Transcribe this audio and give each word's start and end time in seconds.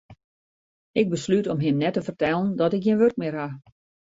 Ik 0.91 1.09
beslút 1.09 1.47
om 1.51 1.59
him 1.63 1.77
net 1.77 1.93
te 1.93 2.03
fertellen 2.07 2.51
dat 2.59 2.73
ik 2.75 2.83
gjin 2.83 2.97
wurk 3.01 3.17
mear 3.19 3.35
ha. 3.39 3.49